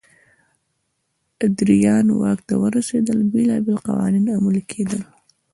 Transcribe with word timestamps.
ادریان 1.45 2.05
واک 2.21 2.39
ته 2.47 2.53
ورسېدل 2.63 3.19
بېلابېل 3.31 3.77
قوانین 3.87 4.25
عملي 4.37 4.63
کېدل. 4.71 5.01